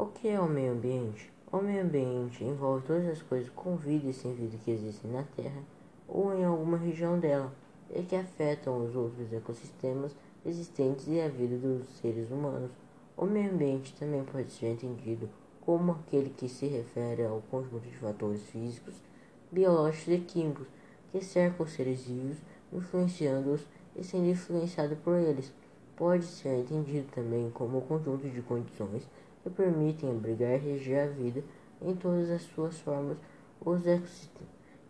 [0.00, 1.28] O que é o meio ambiente?
[1.50, 5.24] O meio ambiente envolve todas as coisas com vida e sem vida que existem na
[5.24, 5.60] Terra
[6.06, 7.52] ou em alguma região dela
[7.90, 10.14] e que afetam os outros ecossistemas
[10.46, 12.70] existentes e a vida dos seres humanos.
[13.16, 15.28] O meio ambiente também pode ser entendido
[15.62, 18.94] como aquele que se refere ao conjunto de fatores físicos,
[19.50, 20.68] biológicos e químicos
[21.10, 22.36] que cercam os seres vivos,
[22.72, 25.52] influenciando-os e sendo influenciado por eles.
[25.96, 29.02] Pode ser entendido também como o conjunto de condições
[29.42, 31.42] que permitem abrigar e reger a vida
[31.80, 33.18] em todas as suas formas,
[33.60, 33.82] os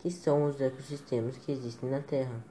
[0.00, 2.44] que são os ecossistemas que existem na Terra.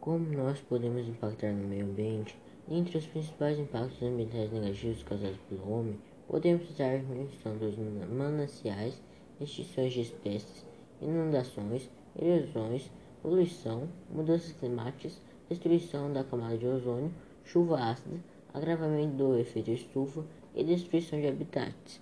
[0.00, 2.38] Como nós podemos impactar no meio ambiente?
[2.68, 9.00] Entre os principais impactos ambientais negativos causados pelo homem, podemos citar a diminuição dos mananciais,
[9.40, 10.64] extinções de espécies,
[11.00, 12.90] inundações, erosões,
[13.22, 17.12] poluição, mudanças climáticas, destruição da camada de ozônio,
[17.44, 18.20] chuva ácida,
[18.54, 22.00] agravamento do efeito estufa e destruição de habitats.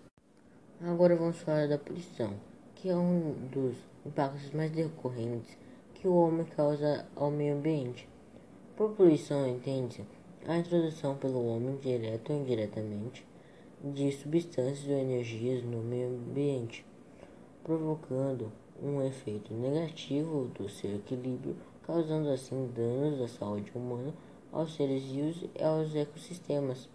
[0.81, 2.35] Agora vamos falar da poluição,
[2.75, 5.57] que é um dos impactos mais recorrentes
[5.95, 8.09] que o homem causa ao meio ambiente.
[8.77, 10.05] Por poluição entende-se
[10.47, 13.27] a introdução pelo homem, direta ou indiretamente,
[13.83, 16.87] de substâncias ou energias no meio ambiente,
[17.65, 18.53] provocando
[18.83, 24.15] um efeito negativo do seu equilíbrio, causando assim danos à saúde humana,
[24.53, 26.89] aos seres vivos e aos ecossistemas.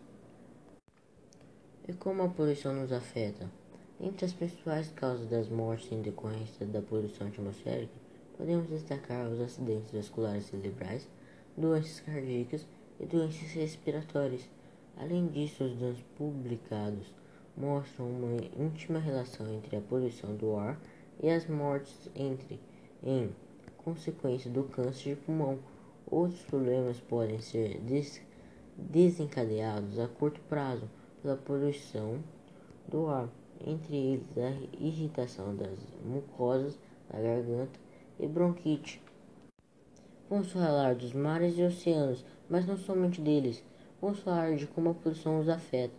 [1.87, 3.49] E como a poluição nos afeta?
[3.99, 8.03] Entre as principais causas das mortes em decorrência da poluição atmosférica,
[8.37, 11.07] Podemos destacar os acidentes vasculares cerebrais,
[11.55, 12.67] doenças cardíacas
[12.99, 14.49] e doenças respiratórias.
[14.97, 17.13] Além disso, os danos publicados
[17.55, 20.79] mostram uma íntima relação entre a poluição do ar
[21.21, 22.59] e as mortes entre
[23.03, 23.29] em
[23.77, 25.59] consequência do câncer de pulmão.
[26.09, 28.19] Outros problemas podem ser des
[28.75, 30.89] desencadeados a curto prazo
[31.23, 32.19] pela poluição
[32.89, 33.29] do ar,
[33.66, 36.77] entre eles a irritação das mucosas
[37.09, 37.79] da garganta
[38.19, 39.02] e bronquite.
[40.29, 43.63] Vamos falar dos mares e oceanos, mas não somente deles.
[44.01, 45.95] Vamos falar de como a poluição os afeta.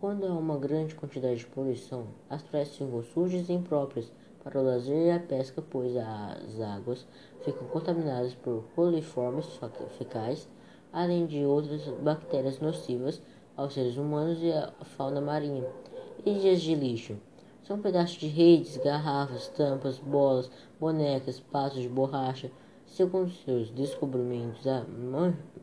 [0.00, 4.10] Quando há uma grande quantidade de poluição, as praias ficam sujas e impróprias
[4.42, 7.06] para o lazer e a pesca, pois as águas
[7.44, 9.46] ficam contaminadas por coliformes
[9.98, 10.48] fecais,
[10.92, 13.20] além de outras bactérias nocivas
[13.56, 15.66] aos seres humanos e à fauna marinha.
[16.24, 17.16] Ilhas de lixo.
[17.62, 22.50] São pedaços de redes, garrafas, tampas, bolas, bonecas, patos de borracha.
[22.86, 24.84] Segundo seus descobrimentos, a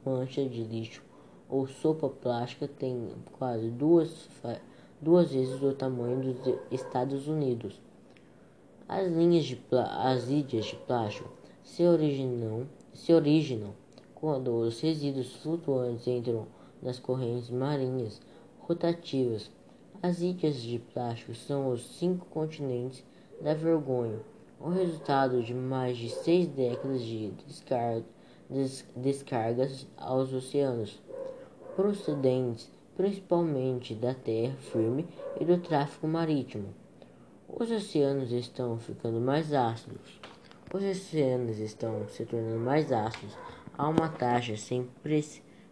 [0.05, 1.03] mancha de lixo
[1.49, 4.29] ou sopa plástica tem quase duas,
[5.01, 7.81] duas vezes o tamanho dos Estados Unidos.
[8.87, 11.29] As, linhas de as ilhas de plástico
[11.63, 13.73] se originam, se originam
[14.15, 16.47] quando os resíduos flutuantes entram
[16.81, 18.21] nas correntes marinhas
[18.59, 19.51] rotativas
[20.01, 23.03] as ilhas de plástico são os cinco continentes
[23.41, 24.19] da vergonha,
[24.57, 27.33] o resultado de mais de seis décadas de
[28.49, 31.01] des, descargas aos oceanos,
[31.75, 35.05] procedentes principalmente da terra firme
[35.39, 36.73] e do tráfego marítimo.
[37.47, 40.19] Os oceanos estão ficando mais ácidos.
[40.73, 43.37] Os oceanos estão se tornando mais ácidos
[43.77, 45.21] a uma taxa sem, pre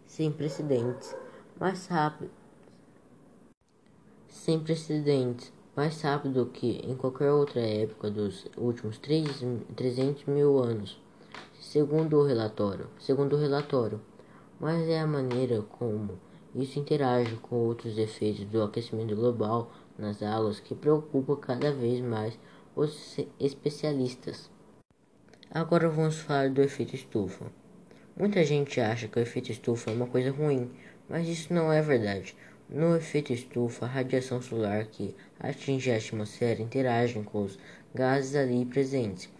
[0.08, 1.14] sem precedentes,
[1.60, 2.30] mais rápido
[4.48, 9.44] sem precedentes, mais rápido que em qualquer outra época dos últimos 3,
[9.76, 10.98] 300 mil anos,
[11.60, 12.88] segundo o relatório.
[12.98, 14.00] Segundo o relatório,
[14.58, 16.18] mas é a maneira como
[16.54, 22.38] isso interage com outros efeitos do aquecimento global nas águas que preocupa cada vez mais
[22.74, 24.50] os especialistas.
[25.50, 27.57] Agora vamos falar do efeito estufa.
[28.18, 30.68] Muita gente acha que o efeito estufa é uma coisa ruim,
[31.08, 32.34] mas isso não é verdade.
[32.68, 37.56] No efeito estufa, a radiação solar que atinge a atmosfera interage com os
[37.94, 39.30] gases ali presentes.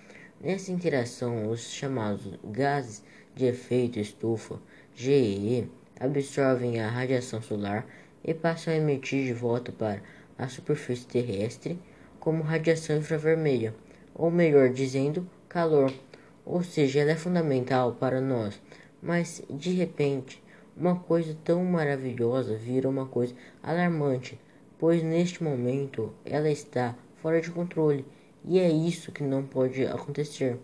[0.40, 3.02] Nessa interação, os chamados gases
[3.34, 4.60] de efeito estufa,
[4.94, 5.68] GEE,
[5.98, 7.84] absorvem a radiação solar
[8.22, 10.00] e passam a emitir de volta para
[10.38, 11.76] a superfície terrestre
[12.20, 13.74] como radiação infravermelha,
[14.14, 15.92] ou melhor dizendo, calor.
[16.48, 18.58] Ou seja, ela é fundamental para nós,
[19.02, 20.42] mas de repente
[20.74, 24.40] uma coisa tão maravilhosa vira uma coisa alarmante,
[24.78, 28.02] pois neste momento ela está fora de controle
[28.46, 30.58] e é isso que não pode acontecer.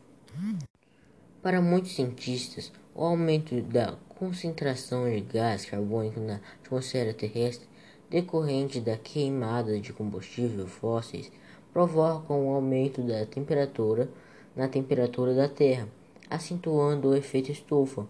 [1.43, 7.69] Para muitos cientistas, o aumento da concentração de gás carbônico na atmosfera terrestre
[8.09, 11.31] decorrente da queimada de combustíveis fósseis
[11.75, 14.09] provoca um aumento da temperatura
[14.55, 15.89] na temperatura da Terra,
[16.31, 18.07] acentuando o efeito estufa.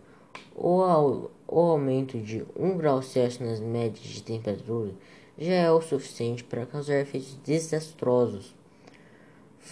[0.54, 4.92] O, o aumento de 1 grau Celsius nas médias de temperatura
[5.38, 8.54] já é o suficiente para causar efeitos desastrosos.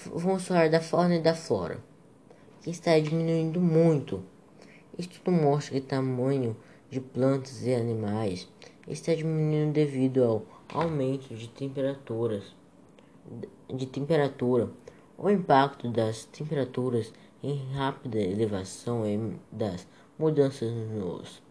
[0.07, 1.79] Vamos falar da fauna e da flora,
[2.63, 4.23] que está diminuindo muito.
[4.99, 6.57] Estudo mostra que o tamanho
[6.91, 8.49] de plantas e animais
[8.89, 12.45] está diminuindo devido ao aumento de temperaturas
[13.73, 14.69] de temperatura.
[15.17, 17.13] O impacto das temperaturas
[17.43, 19.19] em rápida elevação e
[19.51, 19.87] das
[20.19, 21.43] mudanças nos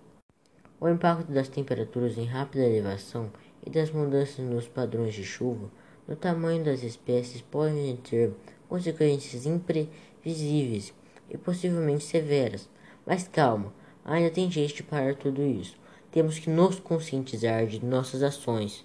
[0.84, 3.32] o impacto das temperaturas em rápida elevação
[3.64, 5.70] e das mudanças nos padrões de chuva
[6.08, 8.34] no tamanho das espécies podem ter
[8.68, 10.92] consequências imprevisíveis
[11.30, 12.68] e possivelmente severas.
[13.06, 13.72] Mas calma,
[14.04, 15.78] ainda tem jeito de parar tudo isso.
[16.12, 18.84] Temos que nos conscientizar de nossas ações.